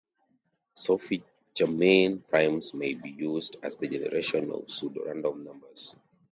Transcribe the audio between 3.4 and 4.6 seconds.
in the generation